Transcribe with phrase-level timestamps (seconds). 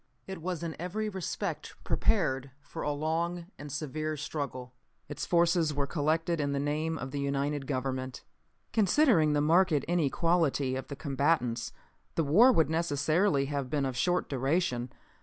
[0.25, 4.73] It was in every respect prepared for a long and severe struggle.
[5.07, 8.23] Its forces were collected in the name of the united government.
[8.73, 11.71] "Considering the marked inequality of the combatants
[12.15, 14.91] the war would necessarily have been of short duration.